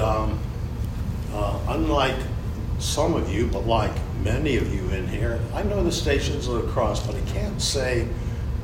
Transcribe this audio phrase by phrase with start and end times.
[0.00, 0.40] Um,
[1.32, 2.16] uh, unlike
[2.80, 3.92] some of you, but like
[4.24, 7.62] many of you in here, I know the Stations of the Cross, but I can't
[7.62, 8.08] say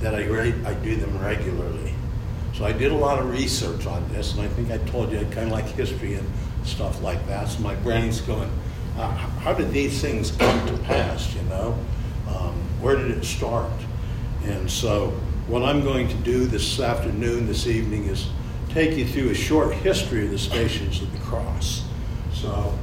[0.01, 1.95] that I, re- I do them regularly.
[2.53, 5.21] So I did a lot of research on this, and I think I told you
[5.21, 6.29] I kind of like history and
[6.65, 7.47] stuff like that.
[7.47, 8.51] So my brain's going,
[8.99, 11.79] uh, how did these things come to pass, you know?
[12.27, 13.71] Um, where did it start?
[14.43, 15.11] And so
[15.47, 18.27] what I'm going to do this afternoon, this evening, is
[18.73, 21.85] take you through a short history of the Stations of the Cross.
[22.33, 22.77] So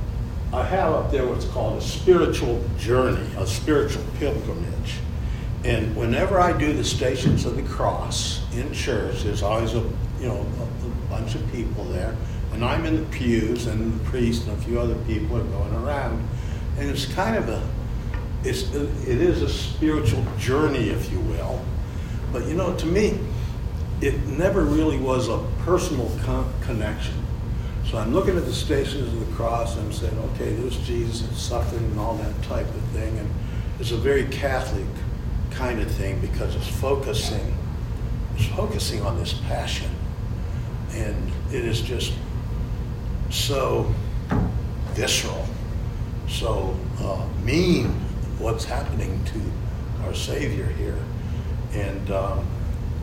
[0.53, 4.99] I have up there what's called a spiritual journey, a spiritual pilgrimage.
[5.63, 9.83] And whenever I do the Stations of the Cross in church, there's always a
[10.19, 12.15] you know a, a bunch of people there,
[12.53, 15.73] and I'm in the pews, and the priest and a few other people are going
[15.75, 16.27] around,
[16.77, 17.61] and it's kind of a
[18.43, 21.63] it's it is a spiritual journey, if you will.
[22.31, 23.19] But you know, to me,
[24.01, 27.15] it never really was a personal con- connection.
[27.89, 31.27] So I'm looking at the stations of the cross and I'm saying, okay, there's Jesus
[31.27, 33.17] and suffering and all that type of thing.
[33.17, 33.29] And
[33.79, 34.85] it's a very Catholic
[35.51, 37.55] kind of thing because it's focusing,
[38.35, 39.89] it's focusing on this passion.
[40.91, 42.13] And it is just
[43.29, 43.91] so
[44.93, 45.45] visceral,
[46.27, 47.87] so uh, mean
[48.39, 50.97] what's happening to our Savior here.
[51.73, 52.45] And um,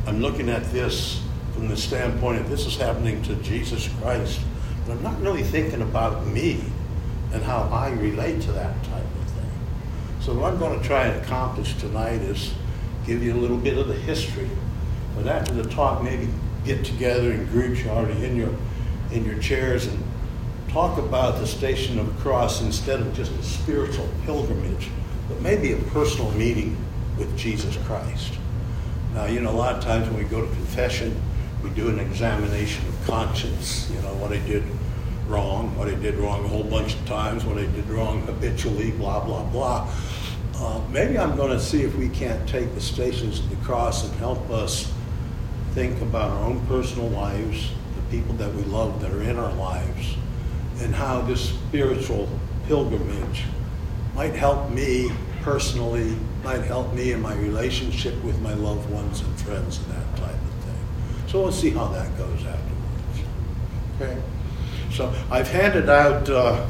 [0.06, 1.22] I'm looking at this
[1.55, 4.38] from the standpoint of this is happening to Jesus Christ,
[4.86, 6.62] but I'm not really thinking about me
[7.33, 9.50] and how I relate to that type of thing.
[10.20, 12.52] So what I'm going to try and accomplish tonight is
[13.06, 14.50] give you a little bit of the history,
[15.16, 16.28] but after the talk, maybe
[16.66, 18.55] get together in groups you're already in your
[19.12, 20.02] in your chairs and
[20.69, 24.88] talk about the Station of the Cross instead of just a spiritual pilgrimage,
[25.28, 26.77] but maybe a personal meeting
[27.16, 28.32] with Jesus Christ.
[29.15, 31.20] Now, you know, a lot of times when we go to confession,
[31.62, 34.65] we do an examination of conscience, you know, what I did
[35.29, 38.91] wrong, what I did wrong a whole bunch of times, what I did wrong habitually,
[38.91, 39.89] blah, blah, blah.
[40.56, 44.05] Uh, maybe I'm going to see if we can't take the stations of the cross
[44.05, 44.93] and help us
[45.75, 49.53] think about our own personal lives, the people that we love that are in our
[49.53, 50.17] lives,
[50.81, 52.28] and how this spiritual
[52.67, 53.44] pilgrimage
[54.17, 55.11] might help me
[55.44, 60.16] personally, might help me in my relationship with my loved ones and friends and that
[60.16, 61.28] type of thing.
[61.28, 63.21] So we'll see how that goes afterwards.
[64.00, 64.22] Okay?
[64.91, 66.66] So I've handed out uh,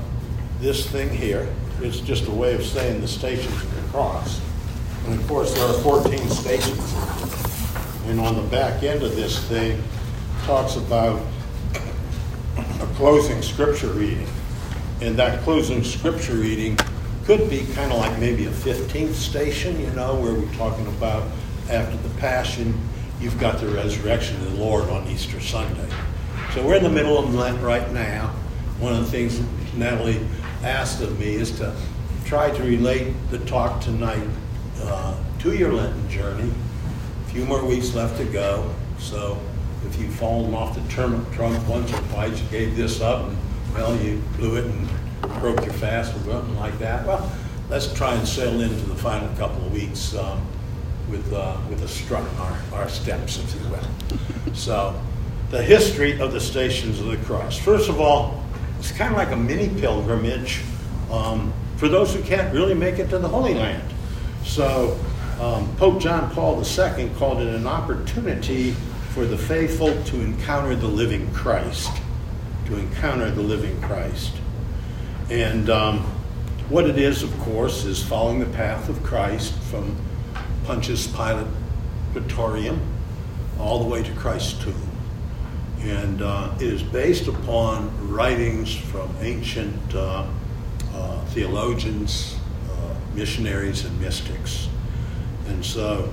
[0.59, 1.49] this thing here.
[1.83, 4.41] It's just a way of saying the stations of the cross.
[5.07, 6.95] And of course, there are 14 stations.
[8.07, 9.81] And on the back end of this thing,
[10.47, 11.23] talks about
[12.57, 14.27] a closing scripture reading.
[15.01, 16.77] And that closing scripture reading
[17.25, 21.27] could be kind of like maybe a 15th station, you know, where we're talking about
[21.71, 22.79] after the Passion,
[23.19, 25.89] you've got the resurrection of the Lord on Easter Sunday.
[26.53, 28.27] So we're in the middle of Lent right now.
[28.79, 29.41] One of the things
[29.75, 30.21] Natalie
[30.63, 31.75] asked of me is to
[32.27, 34.29] try to relate the talk tonight
[34.83, 36.51] uh, to your Lenten journey.
[37.27, 38.71] A few more weeks left to go.
[38.99, 39.41] So
[39.87, 41.27] if you've fallen off the trump
[41.69, 43.39] once or twice, you gave this up, and
[43.73, 44.89] well, you blew it and
[45.41, 47.07] broke your fast or something like that.
[47.07, 47.31] Well,
[47.69, 50.47] let's try and settle into the final couple of weeks um,
[51.11, 54.55] with, uh, with a strut in our, our steps, if you will.
[54.55, 55.01] So,
[55.51, 57.59] the history of the Stations of the Cross.
[57.59, 58.43] First of all,
[58.79, 60.63] it's kind of like a mini pilgrimage
[61.11, 63.83] um, for those who can't really make it to the Holy Land.
[64.45, 64.99] So,
[65.41, 68.73] um, Pope John Paul II called it an opportunity
[69.11, 71.91] for the faithful to encounter the living Christ.
[72.67, 74.33] To encounter the living Christ.
[75.31, 76.01] And um,
[76.69, 79.97] what it is, of course, is following the path of Christ from
[80.65, 81.47] Pontius Pilate
[82.13, 82.81] Praetorium
[83.59, 84.91] all the way to Christ's tomb.
[85.81, 90.27] And uh, it is based upon writings from ancient uh,
[90.95, 92.37] uh, theologians,
[92.71, 94.69] uh, missionaries, and mystics.
[95.47, 96.13] And so,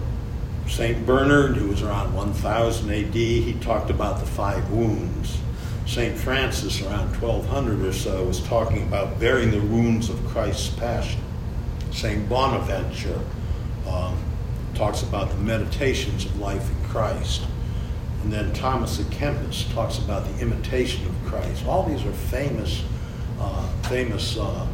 [0.67, 1.05] St.
[1.05, 5.37] Bernard, who was around 1000 AD, he talked about the five wounds.
[5.85, 6.17] St.
[6.17, 11.21] Francis, around 1200 or so, was talking about bearing the wounds of Christ's passion.
[11.91, 12.27] St.
[12.29, 13.19] Bonaventure
[13.87, 14.17] um,
[14.73, 17.43] talks about the meditations of life in Christ.
[18.23, 21.65] And then Thomas à Kempis talks about the imitation of Christ.
[21.65, 22.83] All these are famous,
[23.39, 24.67] uh, famous uh, uh,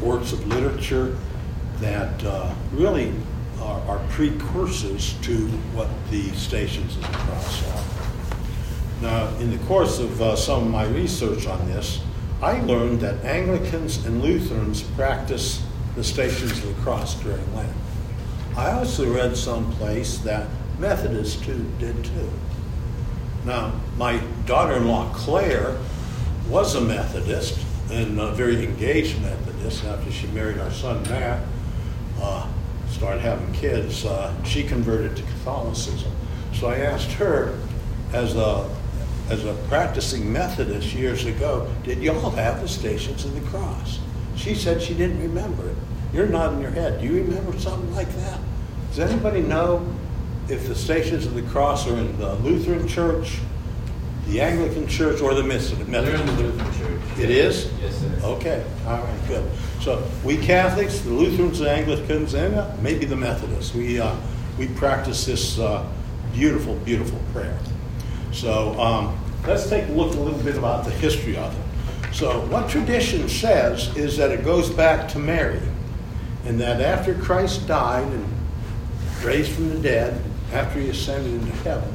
[0.00, 1.16] works of literature
[1.78, 3.12] that uh, really
[3.60, 7.89] are, are, precursors to what the Stations of the Cross are.
[9.00, 12.00] Now, in the course of uh, some of my research on this,
[12.42, 15.62] I learned that Anglicans and Lutherans practice
[15.96, 17.72] the Stations of the Cross during Lent.
[18.56, 20.48] I also read someplace that
[20.78, 22.30] Methodists too did too.
[23.46, 25.78] Now, my daughter-in-law Claire
[26.48, 27.58] was a Methodist
[27.90, 31.42] and a very engaged Methodist after she married our son Matt,
[32.20, 32.46] uh,
[32.90, 36.12] started having kids, uh, she converted to Catholicism.
[36.52, 37.58] So I asked her,
[38.12, 38.68] as a
[39.30, 44.00] as a practicing Methodist years ago, did y'all have the Stations of the Cross?
[44.34, 45.76] She said she didn't remember it.
[46.12, 47.00] You're nodding your head.
[47.00, 48.40] Do you remember something like that?
[48.90, 49.88] Does anybody know
[50.48, 53.38] if the Stations of the Cross are in the Lutheran Church,
[54.26, 55.88] the Anglican Church, or the Methodist?
[55.88, 57.18] They're in the Lutheran Church.
[57.20, 57.70] It is?
[57.80, 58.20] Yes, sir.
[58.24, 59.48] Okay, all right, good.
[59.80, 64.16] So we Catholics, the Lutherans, the Anglicans, and uh, maybe the Methodists, we, uh,
[64.58, 65.86] we practice this uh,
[66.32, 67.56] beautiful, beautiful prayer.
[68.32, 72.14] So um, let's take a look a little bit about the history of it.
[72.14, 75.60] So what tradition says is that it goes back to Mary,
[76.44, 78.26] and that after Christ died and
[79.22, 80.20] raised from the dead,
[80.52, 81.92] after he ascended into heaven,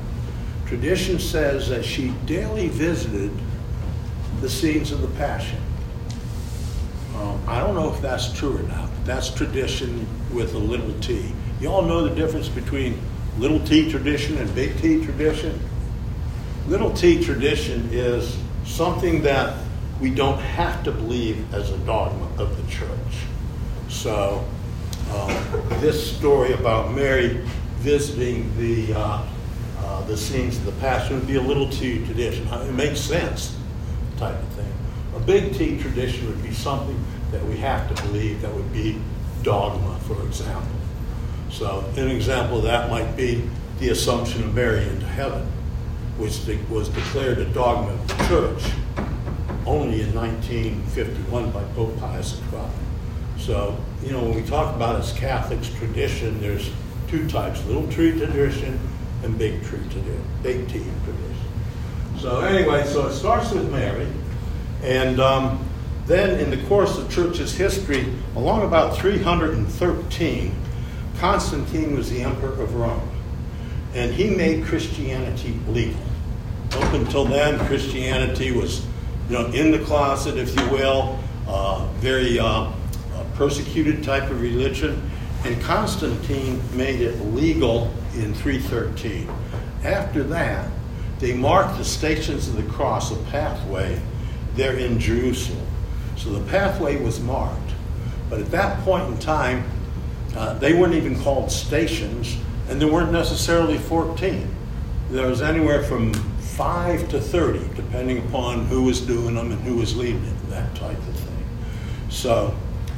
[0.65, 3.31] tradition says that she daily visited
[4.41, 5.59] the scenes of the Passion.
[7.17, 8.89] Um, I don't know if that's true or not.
[8.89, 11.31] But that's tradition with a little t.
[11.59, 12.99] You all know the difference between
[13.38, 15.59] little t tradition and big T tradition?
[16.67, 19.56] Little t tradition is something that
[20.01, 22.89] we don't have to believe as a dogma of the church.
[23.88, 24.44] So,
[25.12, 27.39] uh, this story about Mary
[27.77, 29.25] visiting the uh,
[29.77, 32.47] uh, the scenes of the Passion would be a little T tradition.
[32.47, 33.56] It makes sense,
[34.17, 34.73] type of thing.
[35.15, 37.00] A big T tradition would be something
[37.31, 39.00] that we have to believe that would be
[39.44, 40.75] dogma, for example.
[41.51, 43.47] So, an example of that might be
[43.79, 45.47] the Assumption of Mary into heaven,
[46.17, 46.39] which
[46.69, 48.63] was declared a dogma of the church
[49.65, 52.59] only in 1951 by Pope Pius XII.
[53.38, 56.71] So, you know, when we talk about as Catholics tradition, there's
[57.07, 58.79] two types, little tree tradition
[59.23, 61.35] and big tree tradition, big T tradition.
[62.19, 64.07] So anyway, so it starts with Mary,
[64.83, 65.67] and um,
[66.06, 70.56] then in the course of church's history, along about 313,
[71.19, 73.09] Constantine was the emperor of Rome,
[73.95, 76.00] and he made Christianity legal.
[76.74, 78.86] Up until then, Christianity was,
[79.30, 82.71] you know, in the closet, if you will, uh, very uh,
[83.36, 85.09] persecuted type of religion,
[85.44, 89.30] and Constantine made it legal in 313.
[89.83, 90.69] After that,
[91.19, 94.01] they marked the stations of the cross, a pathway,
[94.56, 95.65] there in Jerusalem.
[96.18, 97.59] So the pathway was marked.
[98.30, 99.63] But at that point in time,
[100.35, 102.37] uh, they weren't even called stations,
[102.69, 104.53] and there weren't necessarily 14.
[105.09, 109.75] There was anywhere from 5 to 30, depending upon who was doing them and who
[109.75, 111.45] was leading it, that type of thing.
[112.09, 112.55] So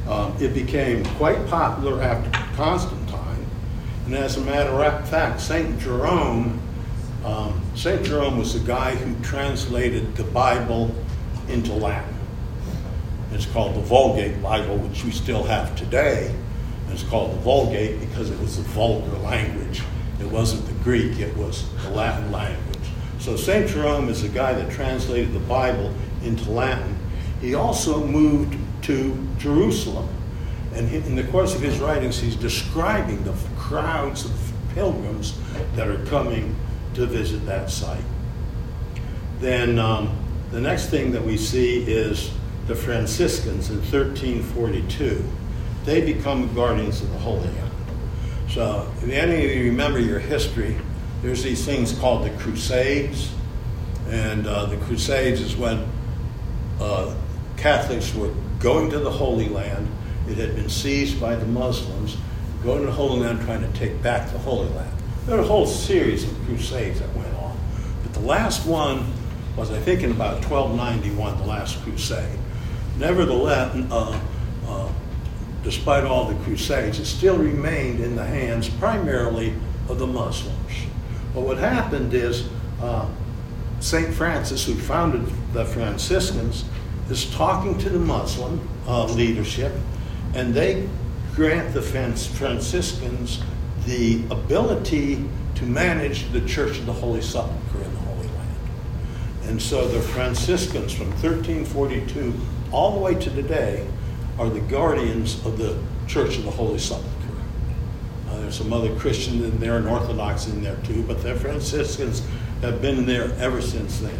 [0.08, 3.46] um, it became quite popular after Constantine.
[4.06, 5.78] And as a matter of fact, St.
[5.78, 6.60] Jerome,
[7.24, 8.04] um, St.
[8.04, 10.94] Jerome was the guy who translated the Bible
[11.48, 12.14] into Latin.
[13.32, 16.34] It's called the Vulgate Bible, which we still have today.
[16.90, 19.82] It's called the Vulgate because it was a vulgar language.
[20.20, 22.78] It wasn't the Greek, it was the Latin language.
[23.18, 23.68] So St.
[23.68, 25.92] Jerome is the guy that translated the Bible
[26.22, 26.98] into Latin.
[27.40, 30.08] He also moved to Jerusalem.
[30.74, 35.38] And in the course of his writings, he's describing the crowds of pilgrims
[35.74, 36.54] that are coming
[36.94, 38.04] to visit that site.
[39.40, 40.16] Then um,
[40.50, 42.32] the next thing that we see is
[42.66, 45.24] the Franciscans in 1342.
[45.88, 47.72] They become guardians of the Holy Land.
[48.50, 50.76] So, if any of you remember your history,
[51.22, 53.32] there's these things called the Crusades.
[54.10, 55.88] And uh, the Crusades is when
[56.78, 57.14] uh,
[57.56, 59.88] Catholics were going to the Holy Land.
[60.28, 62.18] It had been seized by the Muslims,
[62.62, 64.94] going to the Holy Land, trying to take back the Holy Land.
[65.24, 67.58] There were a whole series of crusades that went on.
[68.02, 69.10] But the last one
[69.56, 72.38] was, I think, in about 1291, the last crusade.
[72.98, 74.20] Nevertheless, uh,
[75.68, 79.52] despite all the crusades, it still remained in the hands primarily
[79.90, 80.72] of the Muslims.
[81.34, 82.48] But what happened is
[82.80, 83.06] uh,
[83.78, 84.14] St.
[84.14, 86.64] Francis, who founded the Franciscans,
[87.10, 89.74] is talking to the Muslim uh, leadership,
[90.34, 90.88] and they
[91.34, 93.42] grant the Franciscans
[93.84, 95.22] the ability
[95.56, 98.58] to manage the Church of the Holy Sepulchre in the Holy Land.
[99.48, 102.32] And so the Franciscans from 1342
[102.72, 103.86] all the way to today
[104.38, 107.08] are the guardians of the Church of the Holy Sepulchre.
[108.28, 112.26] Uh, there's some other Christians in there and Orthodox in there too, but the Franciscans
[112.62, 114.18] have been there ever since then.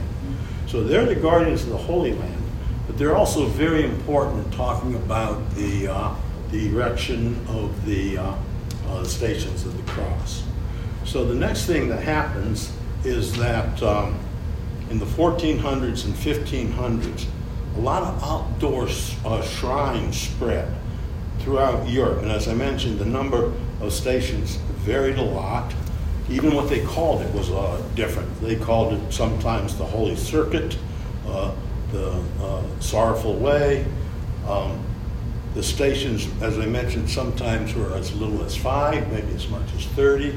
[0.67, 2.43] So they're the guardians of the Holy Land.
[2.87, 6.15] But they're also very important in talking about the, uh,
[6.51, 8.35] the erection of the, uh,
[8.89, 10.43] uh, stations of the cross.
[11.05, 12.73] So the next thing that happens
[13.05, 14.19] is that um,
[14.91, 17.27] in the 1400s and 1500s,
[17.79, 18.89] a lot of outdoor
[19.25, 20.69] uh, shrines spread
[21.39, 22.23] throughout Europe.
[22.23, 25.73] And as I mentioned, the number of stations varied a lot.
[26.29, 28.29] Even what they called it was uh, different.
[28.41, 30.77] They called it sometimes the Holy Circuit,
[31.29, 31.55] uh,
[31.93, 33.87] the uh, Sorrowful Way.
[34.49, 34.85] Um,
[35.55, 39.87] the stations, as I mentioned, sometimes were as little as five, maybe as much as
[39.87, 40.35] 30.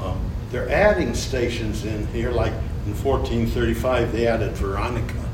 [0.00, 2.52] Um, they're adding stations in here, like
[2.86, 5.29] in 1435, they added Veronica,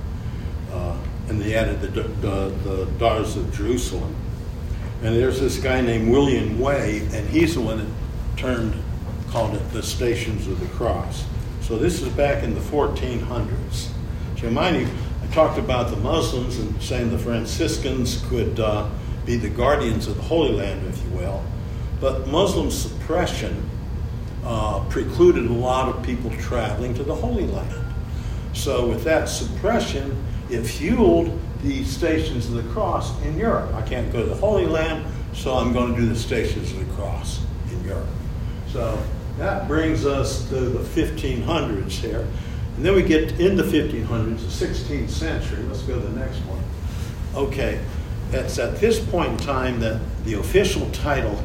[1.37, 4.15] and they added the, the, the Daughters of Jerusalem.
[5.03, 8.75] And there's this guy named William Wey, and he's the one that turned,
[9.29, 11.27] called it the Stations of the Cross.
[11.61, 13.89] So this is back in the 1400s.
[14.41, 14.89] So mind you,
[15.23, 18.89] I talked about the Muslims and saying the Franciscans could uh,
[19.27, 21.45] be the guardians of the Holy Land, if you will.
[22.01, 23.69] But Muslim suppression
[24.43, 27.85] uh, precluded a lot of people traveling to the Holy Land.
[28.55, 30.17] So, with that suppression,
[30.51, 33.73] it fueled the Stations of the Cross in Europe.
[33.75, 36.79] I can't go to the Holy Land, so I'm going to do the Stations of
[36.79, 38.09] the Cross in Europe.
[38.73, 39.03] So,
[39.39, 42.27] that brings us to the 1500s here.
[42.77, 45.63] And then we get in the 1500s, the 16th century.
[45.65, 46.63] Let's go to the next one.
[47.35, 47.81] Okay,
[48.33, 51.43] it's at this point in time that the official title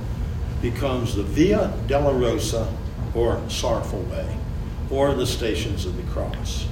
[0.62, 2.72] becomes the Via Dolorosa,
[3.14, 4.38] or Sorrowful Way
[4.90, 6.68] or the Stations of the Cross.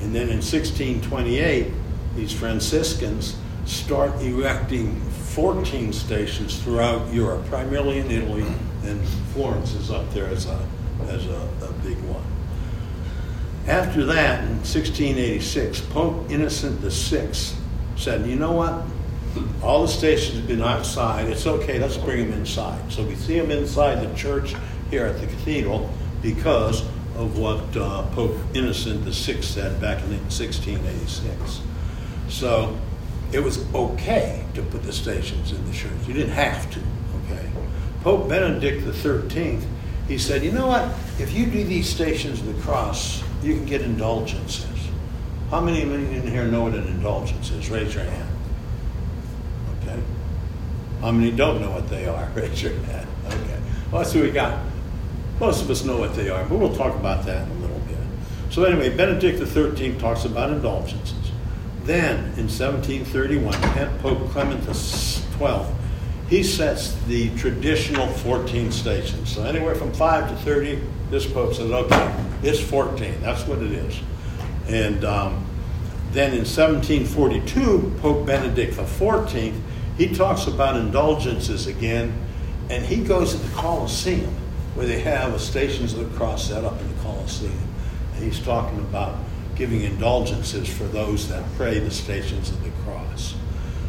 [0.00, 1.72] And then in 1628,
[2.14, 8.46] these Franciscans start erecting 14 stations throughout Europe, primarily in Italy,
[8.84, 9.02] and
[9.34, 10.66] Florence is up there as a,
[11.08, 12.24] as a, a big one.
[13.66, 17.32] After that, in 1686, Pope Innocent VI
[17.96, 18.84] said, You know what?
[19.62, 21.28] All the stations have been outside.
[21.28, 22.92] It's okay, let's bring them inside.
[22.92, 24.54] So we see them inside the church
[24.90, 25.90] here at the cathedral
[26.22, 26.84] because
[27.16, 31.60] of what uh, Pope Innocent VI said back in 1686.
[32.28, 32.76] So
[33.32, 35.92] it was okay to put the stations in the church.
[36.06, 36.80] You didn't have to,
[37.24, 37.48] okay?
[38.02, 39.58] Pope Benedict XIII,
[40.08, 40.88] he said, you know what?
[41.18, 44.68] If you do these stations of the cross, you can get indulgences.
[45.50, 47.70] How many of you in here know what an indulgence is?
[47.70, 48.28] Raise your hand.
[49.82, 50.00] Okay.
[51.00, 52.30] How many don't know what they are?
[52.34, 53.08] Raise your hand.
[53.26, 53.60] Okay.
[53.90, 54.60] Well, that's who we got.
[55.38, 57.78] Most of us know what they are, but we'll talk about that in a little
[57.80, 57.98] bit.
[58.50, 61.12] So, anyway, Benedict XIII talks about indulgences.
[61.84, 63.52] Then, in 1731,
[63.98, 65.66] Pope Clement XII,
[66.30, 69.34] he sets the traditional 14 stations.
[69.34, 73.20] So, anywhere from 5 to 30, this Pope says, okay, it's 14.
[73.20, 74.00] That's what it is.
[74.68, 75.46] And um,
[76.12, 79.54] then in 1742, Pope Benedict XIV,
[79.98, 82.18] he talks about indulgences again,
[82.70, 84.34] and he goes to the Colosseum
[84.76, 87.58] where they have a Stations of the Cross set up in the Colosseum.
[88.14, 89.16] And he's talking about
[89.56, 93.34] giving indulgences for those that pray the Stations of the Cross.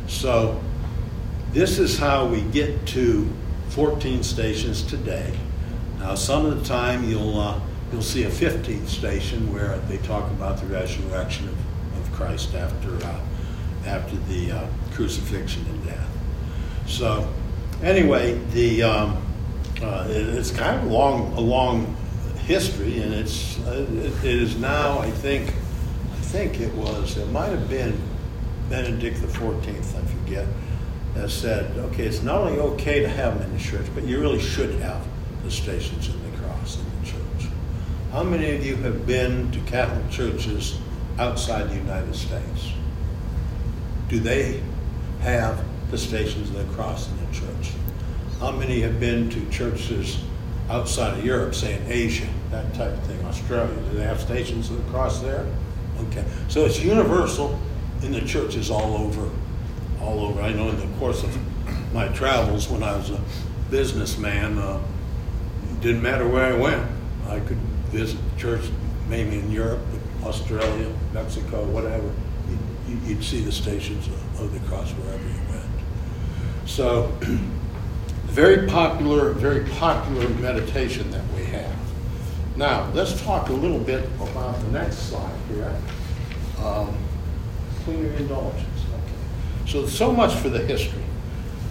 [0.07, 0.59] So
[1.51, 3.27] this is how we get to
[3.69, 5.37] 14 stations today.
[5.99, 7.59] Now, some of the time you'll uh,
[7.91, 12.95] you'll see a 15th station where they talk about the resurrection of, of Christ after
[13.05, 13.19] uh,
[13.85, 16.09] after the uh, crucifixion and death.
[16.85, 17.27] So,
[17.81, 19.26] anyway, the um,
[19.81, 21.95] uh, it, it's kind of a long, a long
[22.39, 24.99] history, and it's uh, it, is now.
[24.99, 27.17] I think, I think it was.
[27.17, 27.99] It might have been
[28.69, 29.95] Benedict the Fourteenth.
[29.95, 30.47] I forget.
[31.13, 34.19] That said, okay, it's not only okay to have them in the church, but you
[34.19, 35.03] really should have
[35.43, 37.51] the stations in the cross in the church.
[38.11, 40.77] How many of you have been to Catholic churches
[41.17, 42.71] outside the United States?
[44.09, 44.61] Do they
[45.21, 47.76] have the stations of the cross in the church?
[48.39, 50.23] How many have been to churches
[50.69, 53.73] outside of Europe, say in Asia, that type of thing, Australia?
[53.89, 55.47] Do they have stations of the cross there?
[56.07, 56.23] Okay.
[56.47, 57.59] So it's universal
[58.03, 59.31] in the churches all over,
[59.99, 60.39] all over.
[60.41, 61.35] I know in the course of
[61.93, 63.19] my travels when I was a
[63.71, 64.79] businessman, uh,
[65.71, 66.87] it didn't matter where I went.
[67.27, 67.57] I could
[67.89, 68.69] visit church
[69.09, 69.81] maybe in Europe,
[70.23, 72.13] Australia, Mexico, whatever.
[72.87, 74.07] You'd, you'd see the stations
[74.39, 75.65] of the cross wherever you went.
[76.67, 77.17] So
[78.37, 81.75] very popular, very popular meditation that we have.
[82.55, 85.75] Now, let's talk a little bit about the next slide here.
[86.59, 86.95] Um,
[87.83, 88.85] plenary indulgence.
[88.93, 89.71] Okay.
[89.71, 91.01] So, so much for the history.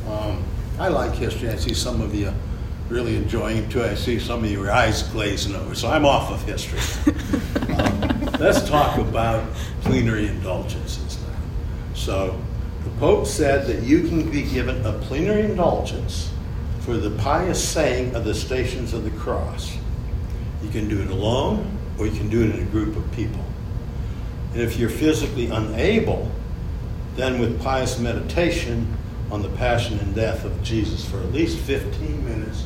[0.09, 0.43] Um,
[0.77, 1.51] I like history.
[1.51, 2.35] I see some of you
[2.89, 3.85] really enjoying it too.
[3.85, 5.77] I see some of your eyes glazing over.
[5.77, 6.81] So I'm off of history.
[7.79, 9.49] um, let's talk about
[9.83, 11.39] plenary indulgences now.
[11.95, 12.43] So
[12.83, 16.33] the Pope said that you can be given a plenary indulgence
[16.87, 19.77] for the pious saying of the Stations of the Cross.
[20.63, 23.45] You can do it alone or you can do it in a group of people.
[24.53, 26.31] And if you're physically unable,
[27.17, 28.97] then with pious meditation
[29.33, 32.65] on the passion and death of Jesus for at least 15 minutes,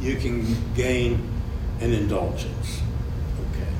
[0.00, 1.30] you can gain
[1.78, 2.82] an indulgence.
[3.52, 3.70] Okay.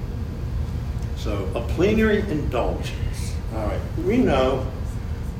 [1.16, 3.34] So, a plenary indulgence.
[3.56, 3.80] All right.
[4.04, 4.70] We know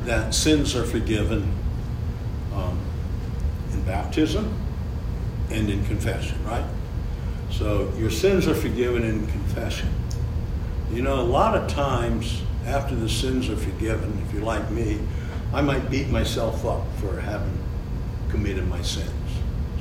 [0.03, 1.55] that sins are forgiven
[2.53, 2.81] um,
[3.81, 4.55] in baptism
[5.51, 6.65] and in confession, right?
[7.51, 9.89] So, your sins are forgiven in confession.
[10.93, 15.01] You know, a lot of times after the sins are forgiven, if you're like me,
[15.53, 17.59] I might beat myself up for having
[18.29, 19.11] committed my sins.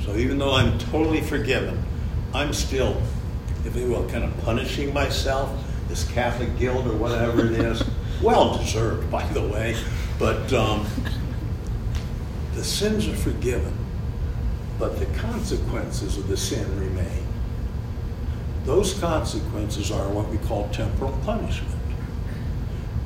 [0.04, 1.82] So even though I'm totally forgiven,
[2.34, 3.00] I'm still,
[3.64, 7.82] if you will, kind of punishing myself, this Catholic guilt or whatever it is.
[8.22, 9.76] well deserved, by the way.
[10.18, 10.86] But um,
[12.54, 13.72] the sins are forgiven,
[14.80, 17.26] but the consequences of the sin remain.
[18.64, 21.76] Those consequences are what we call temporal punishment.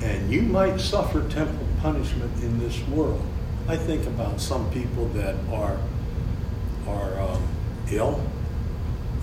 [0.00, 3.20] And you might suffer temporal punishment in this world.
[3.66, 5.78] I think about some people that are,
[6.86, 7.42] are um,
[7.90, 8.24] ill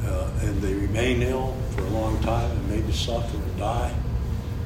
[0.04, 3.96] uh, and they remain ill for a long time and maybe suffer and die.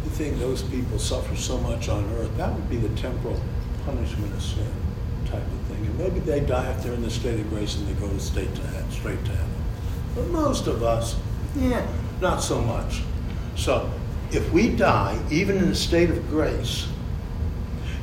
[0.05, 3.39] You think those people suffer so much on earth, that would be the temporal
[3.85, 4.84] punishment of sin
[5.25, 5.85] type of thing.
[5.85, 8.19] And maybe they die if they're in the state of grace and they go to
[8.19, 9.63] state to heaven, straight to heaven.
[10.15, 11.17] But most of us,
[11.55, 11.85] yeah,
[12.21, 13.01] not so much.
[13.55, 13.89] So
[14.31, 16.87] if we die, even in a state of grace,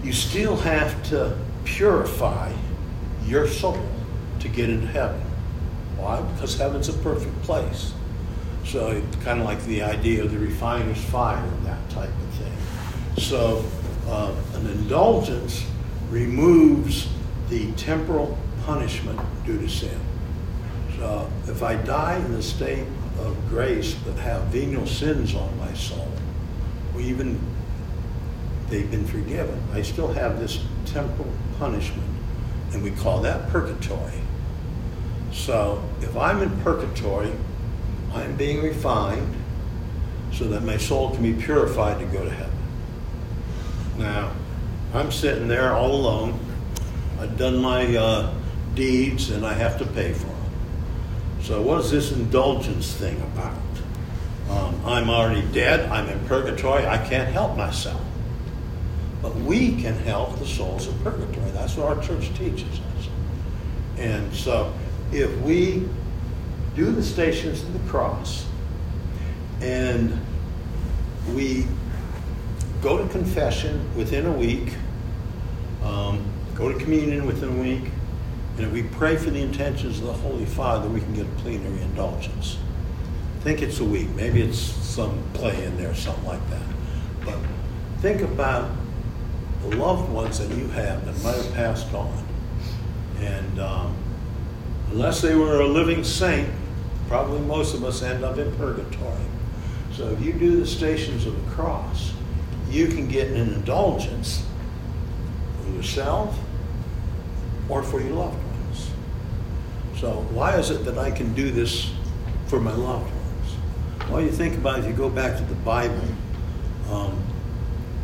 [0.03, 2.53] you still have to purify
[3.25, 3.79] your soul
[4.41, 5.21] to get into heaven.
[5.97, 6.21] Why?
[6.21, 7.93] Because heaven's a perfect place.
[8.65, 12.35] So it's kind of like the idea of the refiner's fire and that type of
[12.35, 12.53] thing.
[13.19, 13.65] So
[14.09, 15.65] uh, an indulgence
[16.13, 17.09] removes
[17.49, 19.99] the temporal punishment due to sin.
[20.99, 22.87] So if I die in the state
[23.19, 26.13] of grace but have venial sins on my soul,
[26.95, 27.41] or even
[28.69, 32.09] they've been forgiven, I still have this temporal punishment,
[32.73, 34.21] and we call that purgatory.
[35.33, 37.33] So if I'm in purgatory,
[38.13, 39.35] I'm being refined
[40.31, 42.59] so that my soul can be purified to go to heaven.
[43.97, 44.33] Now,
[44.95, 46.39] I'm sitting there all alone.
[47.19, 48.35] I've done my uh,
[48.75, 50.51] deeds and I have to pay for them.
[51.41, 53.57] So, what is this indulgence thing about?
[54.51, 55.91] Um, I'm already dead.
[55.91, 56.87] I'm in purgatory.
[56.87, 58.03] I can't help myself.
[59.23, 61.51] But we can help the souls in purgatory.
[61.53, 63.09] That's what our church teaches us.
[63.97, 64.75] And so,
[65.11, 65.89] if we
[66.77, 68.47] do the stations of the cross
[69.63, 70.21] and
[71.35, 71.67] we
[72.83, 74.75] go to confession within a week,
[75.85, 77.91] um, go to communion within a week,
[78.57, 81.41] and if we pray for the intentions of the Holy Father, we can get a
[81.41, 82.59] plenary indulgence.
[83.39, 84.09] I think it's a week.
[84.11, 86.63] Maybe it's some play in there, something like that.
[87.25, 87.39] But
[88.01, 88.71] think about
[89.63, 92.25] the loved ones that you have that might have passed on.
[93.21, 93.97] And um,
[94.91, 96.49] unless they were a living saint,
[97.09, 99.25] probably most of us end up in purgatory.
[99.93, 102.13] So if you do the stations of the cross,
[102.71, 104.45] you can get an indulgence
[105.75, 106.39] yourself
[107.69, 108.91] or for your loved ones.
[109.99, 111.91] So, why is it that I can do this
[112.47, 114.11] for my loved ones?
[114.11, 116.03] Well, you think about it, if you go back to the Bible,
[116.91, 117.23] um,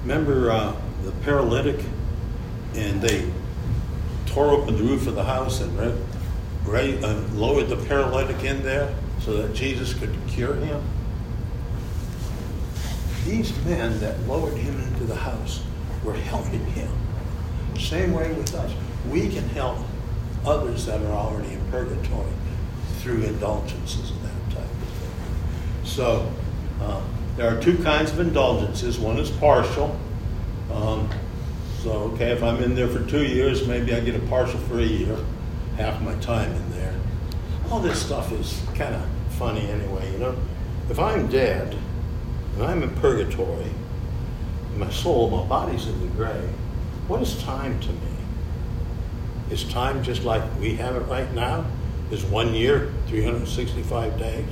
[0.02, 1.84] remember uh, the paralytic,
[2.74, 3.30] and they
[4.26, 5.92] tore open the roof of the house and uh,
[7.34, 10.82] lowered the paralytic in there so that Jesus could cure him?
[13.24, 15.62] These men that lowered him into the house
[16.04, 16.90] were helping him.
[17.78, 18.72] Same way with us
[19.10, 19.78] we can help
[20.44, 22.32] others that are already in purgatory
[22.98, 25.88] through indulgences and that type of.
[25.88, 26.30] So
[26.80, 27.02] uh,
[27.36, 28.98] there are two kinds of indulgences.
[28.98, 29.98] One is partial.
[30.72, 31.08] Um,
[31.82, 34.78] so, okay, if I'm in there for two years, maybe I get a partial for
[34.78, 35.16] a year,
[35.76, 36.94] half my time in there.
[37.70, 40.36] All this stuff is kind of funny anyway, you know.
[40.90, 41.76] If I'm dead
[42.54, 43.70] and I'm in purgatory,
[44.76, 46.50] my soul, my body's in the grave,
[47.08, 48.12] what is time to me?
[49.50, 51.64] Is time just like we have it right now?
[52.10, 54.48] Is one year 365 days?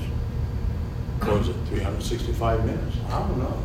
[1.29, 2.97] Or is it 365 minutes?
[3.09, 3.63] I don't know.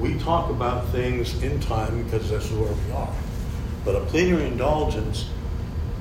[0.00, 3.12] We talk about things in time because this is where we are.
[3.84, 5.28] But a plenary indulgence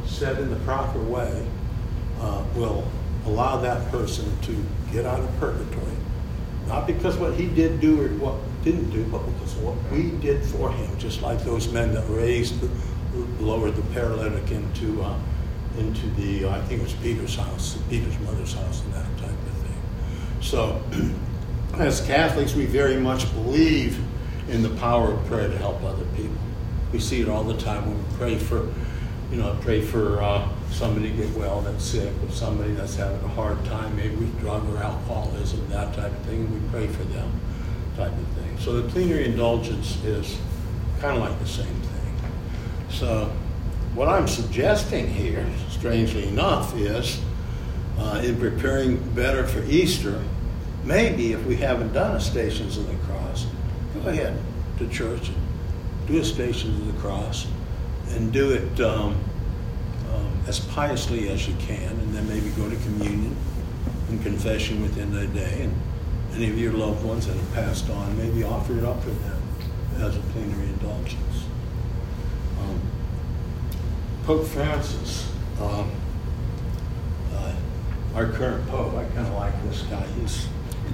[0.05, 1.45] said in the proper way
[2.19, 2.87] uh, will
[3.25, 5.95] allow that person to get out of purgatory.
[6.67, 10.43] Not because what he did do or what didn't do, but because what we did
[10.43, 12.55] for him, just like those men that raised
[13.39, 15.17] lowered the paralytic into uh,
[15.77, 19.57] into the I think it was Peter's house, Peter's mother's house, and that type of
[19.63, 19.81] thing.
[20.41, 20.81] So,
[21.77, 23.99] as Catholics, we very much believe
[24.49, 26.35] in the power of prayer to help other people.
[26.91, 28.69] We see it all the time when we pray for,
[29.31, 33.23] you know, pray for uh, somebody to get well that's sick, or somebody that's having
[33.23, 36.41] a hard time, maybe with drug or alcoholism, that type of thing.
[36.41, 37.31] and We pray for them,
[37.97, 38.57] type of thing.
[38.59, 40.37] So the plenary indulgence is
[40.99, 42.15] kind of like the same thing.
[42.89, 43.31] So
[43.95, 47.19] what I'm suggesting here, strangely enough, is
[47.99, 50.21] uh, in preparing better for Easter,
[50.83, 53.47] maybe if we haven't done a Stations of the Cross,
[53.93, 54.37] go ahead
[54.77, 55.37] to church and
[56.07, 57.47] do a Stations of the Cross
[58.09, 59.15] and do it um,
[60.13, 63.35] um, as piously as you can, and then maybe go to communion
[64.09, 65.63] and confession within the day.
[65.63, 65.73] And
[66.33, 69.41] any of your loved ones that have passed on, maybe offer it up for them
[69.97, 71.45] as a plenary indulgence.
[72.59, 72.81] Um,
[74.23, 75.91] Pope Francis, um,
[77.33, 77.53] uh,
[78.15, 80.05] our current pope, I kind of like this guy.
[80.19, 80.47] He's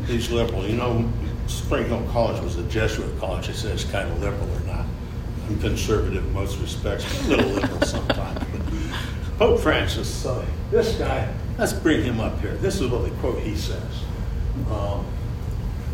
[0.08, 0.65] he's liberal.
[0.65, 1.10] You know,
[1.47, 3.47] Spring Hill College was a Jesuit college.
[3.47, 4.86] They say it's kind of liberal or not.
[5.47, 8.39] I'm conservative in most respects, a little liberal sometimes.
[8.39, 12.56] But Pope Francis, so this guy, let's bring him up here.
[12.56, 14.04] This is what the quote he says.
[14.69, 15.06] Um,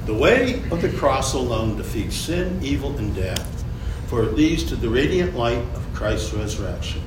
[0.06, 3.64] the way of the cross alone defeats sin, evil, and death,
[4.08, 7.02] for it leads to the radiant light of Christ's resurrection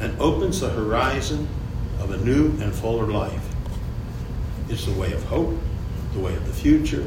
[0.00, 1.46] and opens the horizon
[2.00, 3.46] of a new and fuller life.
[4.68, 5.54] It's the way of hope,
[6.14, 7.06] the way of the future.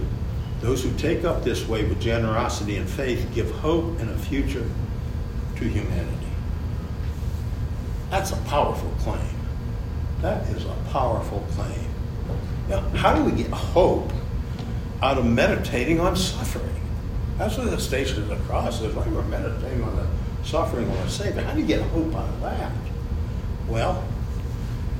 [0.61, 4.65] Those who take up this way with generosity and faith give hope and a future
[5.55, 6.27] to humanity.
[8.11, 9.35] That's a powerful claim.
[10.21, 11.87] That is a powerful claim.
[12.67, 14.11] Now, how do we get hope
[15.01, 16.75] out of meditating on suffering?
[17.37, 18.93] That's what the station of the cross is.
[18.93, 19.07] Right?
[19.07, 20.07] We're meditating on the
[20.45, 21.41] suffering of our Savior.
[21.41, 22.71] How do you get hope out of that?
[23.67, 24.03] Well,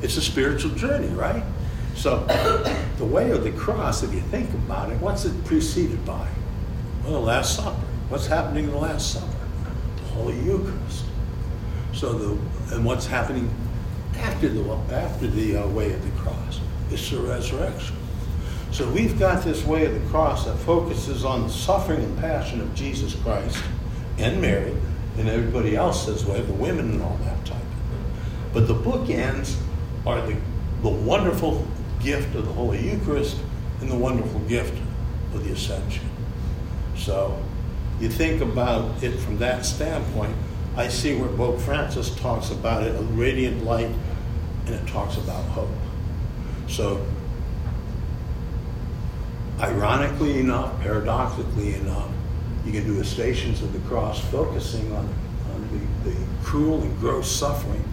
[0.02, 1.44] it's a spiritual journey, right?
[1.96, 2.20] So,
[2.98, 6.28] the way of the cross, if you think about it, what's it preceded by?
[7.04, 7.76] Well, the Last Supper.
[8.08, 9.28] What's happening in the Last Supper?
[9.98, 11.06] The Holy Eucharist.
[11.94, 13.54] So, the and what's happening
[14.18, 16.62] after the after the uh, way of the cross?
[16.92, 17.96] It's the resurrection.
[18.72, 22.62] So we've got this way of the cross that focuses on the suffering and passion
[22.62, 23.62] of Jesus Christ
[24.18, 24.76] and Mary
[25.18, 27.58] and everybody else's way, the women and all that type.
[27.58, 28.52] Of thing.
[28.54, 29.58] But the bookends
[30.06, 30.36] are the,
[30.82, 31.68] the wonderful
[32.00, 33.38] gift of the Holy Eucharist
[33.82, 34.78] and the wonderful gift
[35.34, 36.10] of the Ascension.
[36.96, 37.42] So
[38.00, 40.36] you think about it from that standpoint,
[40.76, 43.92] I see where Pope Francis talks about it, a radiant light,
[44.66, 45.70] and it talks about hope.
[46.68, 47.06] So,
[49.60, 52.10] ironically enough, paradoxically enough,
[52.66, 55.06] you can do a Stations of the Cross focusing on,
[55.54, 57.84] on the, the cruel and gross suffering,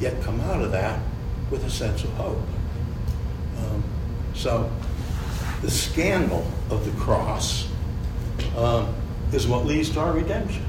[0.00, 1.00] yet come out of that
[1.50, 2.38] with a sense of hope.
[3.58, 3.84] Um,
[4.34, 4.70] so,
[5.62, 7.68] the scandal of the cross
[8.56, 8.94] um,
[9.32, 10.64] is what leads to our redemption.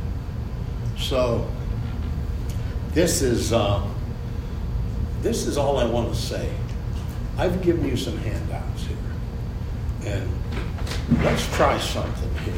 [0.97, 1.47] So,
[2.93, 3.87] this is uh,
[5.21, 6.51] this is all I want to say.
[7.37, 10.40] I've given you some handouts here, and
[11.19, 12.53] let's try something here.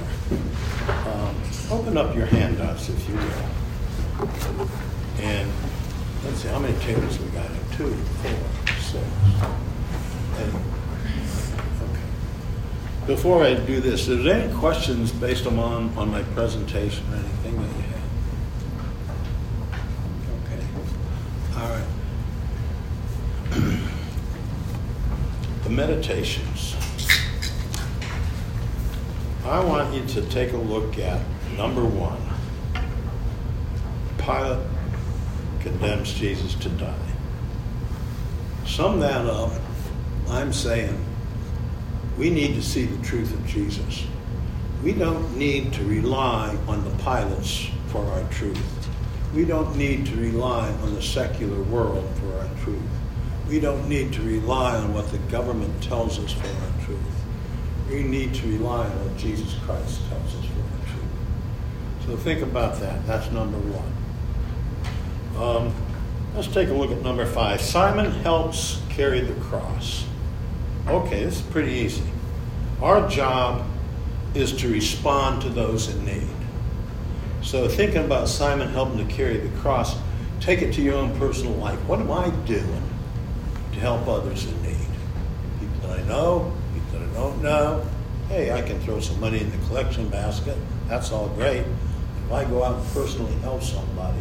[1.08, 1.36] Um,
[1.72, 3.44] open up your handouts, if you will,
[5.20, 5.52] and
[6.24, 7.50] let's see how many tables we got.
[7.50, 7.60] here?
[7.78, 8.32] Two, four,
[8.80, 9.04] six.
[10.38, 10.54] And,
[11.90, 12.08] okay.
[13.08, 17.56] Before I do this, is there any questions based on on my presentation or anything
[17.56, 18.04] that you have?
[20.46, 20.64] Okay.
[21.58, 21.88] All right.
[25.64, 26.76] the meditations.
[29.46, 31.22] I want you to take a look at
[31.58, 32.22] number one.
[34.18, 34.66] Pilate
[35.60, 36.96] condemns Jesus to die.
[38.66, 39.52] Sum that up,
[40.30, 40.98] I'm saying
[42.18, 44.06] we need to see the truth of Jesus.
[44.82, 48.90] We don't need to rely on the pilots for our truth.
[49.36, 52.80] We don't need to rely on the secular world for our truth.
[53.50, 56.73] We don't need to rely on what the government tells us for our.
[57.94, 62.08] We need to rely on what Jesus Christ tells us for our truth.
[62.08, 63.06] So think about that.
[63.06, 63.94] That's number one.
[65.44, 65.76] Um,
[66.36, 67.62] let's take a look at number five.
[67.62, 70.08] Simon helps carry the cross.
[70.88, 72.04] Okay, this is pretty easy.
[72.82, 73.64] Our job
[74.34, 76.28] is to respond to those in need.
[77.44, 79.96] So, thinking about Simon helping to carry the cross,
[80.40, 81.78] take it to your own personal life.
[81.88, 82.90] What am I doing
[83.74, 84.88] to help others in need?
[85.60, 86.52] People that I know,
[87.14, 87.86] don't know.
[88.28, 90.58] Hey, I can throw some money in the collection basket.
[90.88, 91.66] That's all great.
[92.26, 94.20] If I go out and personally help somebody,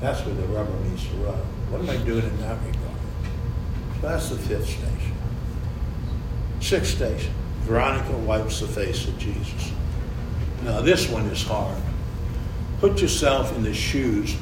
[0.00, 1.44] that's where the rubber meets the road.
[1.70, 2.96] What am I doing in that regard?
[4.00, 5.14] So that's the fifth station.
[6.60, 7.32] Sixth station.
[7.62, 9.72] Veronica wipes the face of Jesus.
[10.64, 11.80] Now, this one is hard.
[12.80, 14.36] Put yourself in the shoes,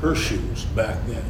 [0.00, 1.24] her shoes back then.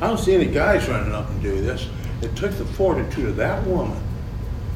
[0.00, 1.88] I don't see any guys running up and do this.
[2.22, 4.02] It took the fortitude of that woman.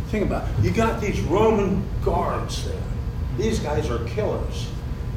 [0.09, 0.65] Think about it.
[0.65, 2.83] You got these Roman guards there.
[3.37, 4.71] These guys are killers.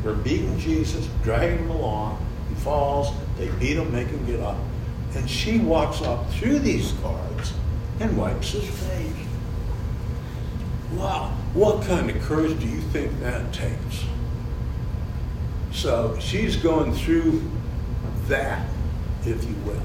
[0.03, 2.25] They're beating Jesus, dragging him along.
[2.49, 3.15] He falls.
[3.37, 4.57] They beat him, make him get up.
[5.15, 7.53] And she walks up through these guards
[7.99, 9.13] and wipes his face.
[10.93, 14.05] Wow, what kind of courage do you think that takes?
[15.71, 17.43] So she's going through
[18.27, 18.67] that,
[19.21, 19.81] if you will,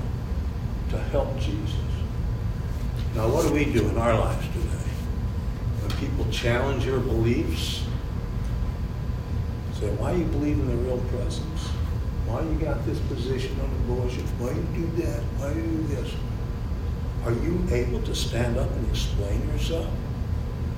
[0.91, 1.75] to help Jesus.
[3.15, 4.74] Now, what do we do in our lives today?
[5.85, 7.85] When people challenge your beliefs,
[9.79, 11.61] say, why you believe in the real presence?
[12.27, 14.23] Why you got this position on abortion?
[14.39, 15.21] Why you do that?
[15.37, 16.15] Why you do this?
[17.27, 19.87] Are you able to stand up and explain yourself?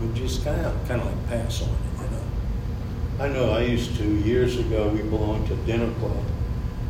[0.02, 3.24] Or just kind of, kind of like pass on it, you know?
[3.24, 6.24] I know I used to, years ago, we belonged to a dinner club.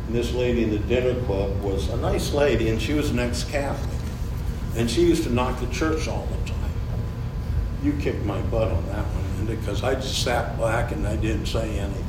[0.07, 3.19] And this lady in the dinner club was a nice lady, and she was an
[3.19, 3.99] ex-Catholic.
[4.75, 6.27] And she used to knock the church all.
[7.83, 11.45] You kicked my butt on that one, because I just sat back and I didn't
[11.45, 12.03] say anything.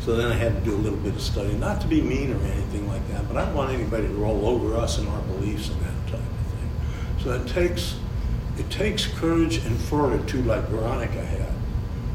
[0.00, 2.32] So then I had to do a little bit of study, not to be mean
[2.32, 5.20] or anything like that, but I don't want anybody to roll over us and our
[5.22, 6.70] beliefs and that type of thing.
[7.24, 7.96] So it takes
[8.58, 11.52] it takes courage and fortitude, like Veronica had,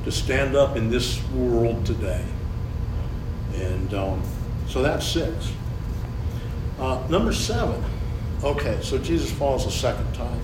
[0.06, 2.26] to stand up in this world today.
[3.56, 4.24] And um,
[4.67, 5.52] so that's six.
[6.80, 7.84] Uh, number seven.
[8.44, 10.39] Okay, so Jesus falls a second time.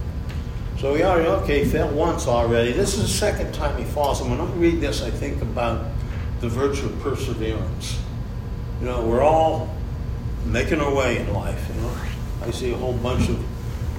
[0.78, 2.72] So we already, okay, he fell once already.
[2.72, 4.22] This is the second time he falls.
[4.22, 5.88] And when I read this, I think about
[6.40, 8.00] the virtue of perseverance.
[8.80, 9.76] You know, we're all
[10.46, 11.68] making our way in life.
[11.74, 11.98] You know,
[12.44, 13.44] I see a whole bunch of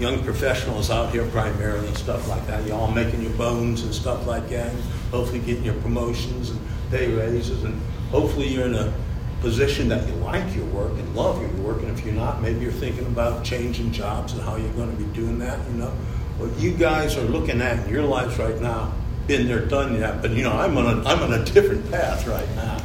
[0.00, 2.64] young professionals out here primarily and stuff like that.
[2.64, 4.72] You're all making your bones and stuff like that.
[5.10, 6.60] Hopefully, getting your promotions and
[6.90, 8.94] pay raises, and hopefully, you're in a
[9.40, 11.82] position that you like your work and love your work.
[11.82, 14.96] And if you're not, maybe you're thinking about changing jobs and how you're going to
[14.96, 15.58] be doing that.
[15.70, 15.92] You know,
[16.38, 18.92] what you guys are looking at in your lives right now,
[19.26, 20.22] been there, done that.
[20.22, 22.80] But you know, I'm on a I'm on a different path right now.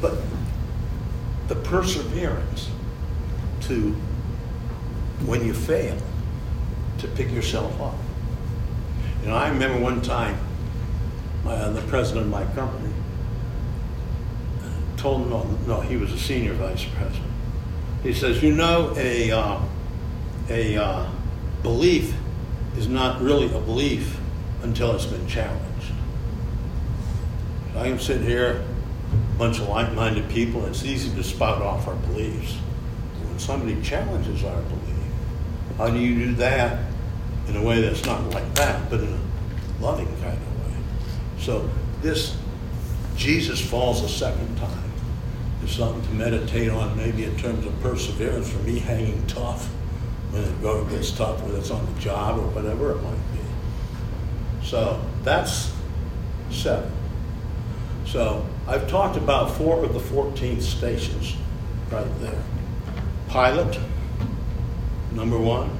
[0.00, 0.18] But
[1.48, 2.70] the perseverance
[3.62, 3.92] to
[5.26, 5.96] when you fail
[6.98, 7.94] to pick yourself up.
[9.22, 10.38] You know, I remember one time
[11.46, 12.92] uh, the president of my company
[14.96, 17.30] told him, no, no, he was a senior vice president.
[18.02, 19.60] He says, you know, a, uh,
[20.48, 21.10] a uh,
[21.62, 22.14] belief
[22.76, 24.18] is not really a belief
[24.62, 25.92] until it's been challenged.
[27.76, 28.64] I can sit here,
[29.12, 32.54] a bunch of like minded people, and it's easy to spout off our beliefs.
[33.24, 34.80] When somebody challenges our belief,
[35.78, 36.84] how do you do that
[37.48, 40.76] in a way that's not like that, but in a loving kind of way?
[41.38, 41.70] So
[42.02, 42.36] this
[43.16, 44.90] Jesus falls a second time
[45.62, 49.68] is something to meditate on, maybe in terms of perseverance for me hanging tough
[50.32, 54.66] when it gets tough, whether it's on the job or whatever it might be.
[54.66, 55.72] So that's
[56.50, 56.90] seven.
[58.04, 61.36] So I've talked about four of the 14 stations
[61.90, 62.42] right there.
[63.28, 63.78] Pilate,
[65.12, 65.70] number one.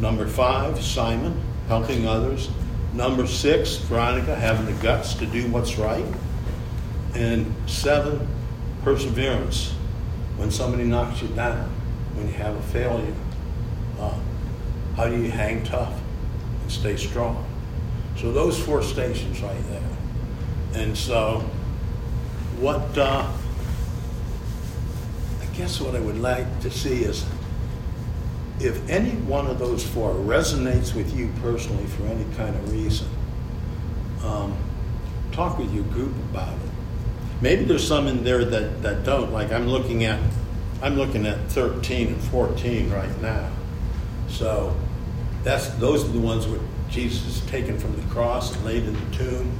[0.00, 2.50] Number five, Simon, helping others.
[2.94, 6.04] Number six, Veronica, having the guts to do what's right.
[7.14, 8.26] And seven,
[8.82, 9.72] perseverance.
[10.36, 11.68] When somebody knocks you down,
[12.14, 13.12] when you have a failure,
[13.98, 14.18] uh,
[14.96, 15.94] how do you hang tough
[16.62, 17.44] and stay strong?
[18.16, 19.82] So those four stations right there.
[20.74, 21.40] And so,
[22.60, 23.30] what uh,
[25.40, 27.24] I guess what I would like to see is
[28.60, 33.08] if any one of those four resonates with you personally for any kind of reason,
[34.24, 34.56] um,
[35.32, 36.70] talk with your group about it.
[37.40, 39.32] Maybe there's some in there that, that don't.
[39.32, 40.20] Like I'm looking at,
[40.82, 43.48] I'm looking at 13 and 14 right now.
[44.28, 44.76] So
[45.42, 48.94] that's those are the ones where Jesus is taken from the cross and laid in
[48.94, 49.52] the tomb.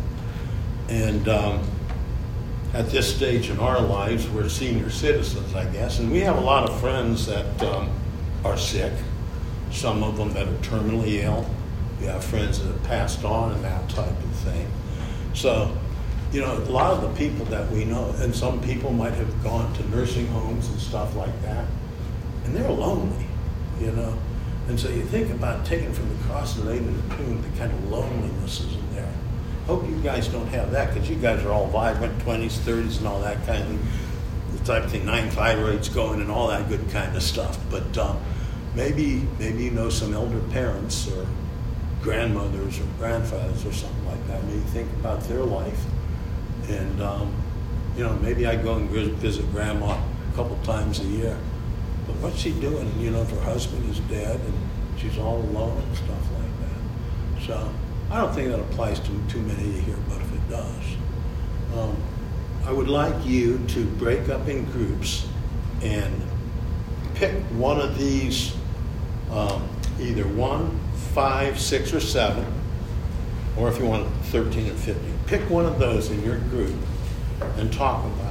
[0.89, 1.63] And um,
[2.75, 6.41] at this stage in our lives, we're senior citizens, I guess, and we have a
[6.41, 7.63] lot of friends that.
[7.63, 7.91] Um,
[8.45, 8.93] are sick,
[9.71, 11.49] some of them that are terminally ill.
[12.01, 14.71] We have friends that have passed on and that type of thing.
[15.35, 15.77] So,
[16.33, 19.43] you know, a lot of the people that we know, and some people might have
[19.43, 21.67] gone to nursing homes and stuff like that,
[22.45, 23.27] and they're lonely,
[23.81, 24.17] you know.
[24.69, 27.59] And so you think about taking from the cross and laying in the tomb, the
[27.59, 29.13] kind of loneliness is in there.
[29.67, 33.07] Hope you guys don't have that because you guys are all vibrant, 20s, 30s, and
[33.07, 33.87] all that kind of thing
[34.53, 37.59] The type of thing, nine thyroids going and all that good kind of stuff.
[37.71, 38.21] But um,
[38.75, 41.27] maybe maybe you know some elder parents or
[42.03, 44.45] grandmothers or grandfathers or something like that.
[44.45, 45.85] Maybe think about their life
[46.69, 47.35] And, um,
[47.97, 51.37] you know, maybe I go and visit grandma a couple times a year.
[52.09, 52.91] But what's she doing?
[52.99, 54.55] You know, if her husband is dead and
[54.99, 57.47] she's all alone and stuff like that.
[57.47, 57.71] So
[58.11, 60.85] I don't think that applies to too many here, but if it does,
[61.77, 61.97] um,
[62.65, 65.27] I would like you to break up in groups
[65.83, 66.23] and
[67.15, 68.55] pick one of these,
[69.31, 69.69] um,
[70.01, 70.81] either one,
[71.13, 72.47] five, six, or seven,
[73.57, 75.19] or if you want 13 and 15.
[75.27, 76.75] Pick one of those in your group
[77.57, 78.28] and talk about